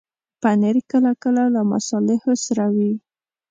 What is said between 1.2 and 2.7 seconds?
کله له مصالحو سره